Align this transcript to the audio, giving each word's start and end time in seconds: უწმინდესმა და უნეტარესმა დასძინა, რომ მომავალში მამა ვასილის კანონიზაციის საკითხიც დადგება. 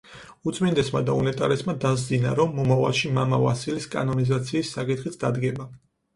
უწმინდესმა 0.51 1.01
და 1.09 1.17
უნეტარესმა 1.23 1.75
დასძინა, 1.83 2.31
რომ 2.39 2.57
მომავალში 2.61 3.13
მამა 3.19 3.41
ვასილის 3.45 3.87
კანონიზაციის 3.93 4.75
საკითხიც 4.81 5.21
დადგება. 5.27 5.71